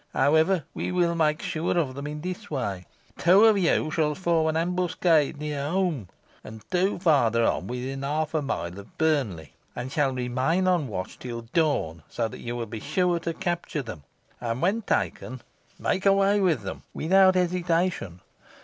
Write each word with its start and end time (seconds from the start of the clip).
However, 0.15 0.63
we 0.73 0.91
will 0.91 1.13
make 1.13 1.43
sure 1.43 1.77
of 1.77 1.93
them 1.93 2.07
in 2.07 2.21
this 2.21 2.49
way. 2.49 2.87
Two 3.19 3.45
of 3.45 3.55
you 3.55 3.91
shall 3.91 4.15
form 4.15 4.47
an 4.47 4.57
ambuscade 4.57 5.37
near 5.37 5.69
Holme 5.69 6.07
and 6.43 6.63
two 6.71 6.97
further 6.97 7.43
on 7.45 7.67
within 7.67 8.01
half 8.01 8.33
a 8.33 8.41
mile 8.41 8.79
of 8.79 8.97
Burnley, 8.97 9.53
and 9.75 9.91
shall 9.91 10.11
remain 10.11 10.67
on 10.67 10.85
the 10.87 10.91
watch 10.91 11.19
till 11.19 11.43
dawn, 11.53 12.01
so 12.09 12.27
that 12.27 12.39
you 12.39 12.55
will 12.55 12.65
be 12.65 12.79
sure 12.79 13.19
to 13.19 13.35
capture 13.35 13.83
them, 13.83 14.01
and 14.39 14.59
when 14.59 14.81
taken, 14.81 15.39
make 15.77 16.07
away 16.07 16.39
with 16.39 16.63
them 16.63 16.81
without 16.95 17.35
hesitation. 17.35 18.21